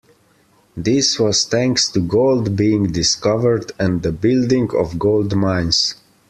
This 0.75 1.19
was 1.19 1.45
thanks 1.45 1.87
to 1.91 1.99
gold 1.99 2.55
being 2.55 2.91
discovered 2.91 3.71
and 3.77 4.01
the 4.01 4.11
building 4.11 4.71
of 4.75 4.97
gold 4.97 5.35
mines. 5.35 5.93